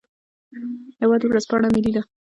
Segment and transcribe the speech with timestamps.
[0.99, 2.01] هیواد ورځپاڼه ملي ده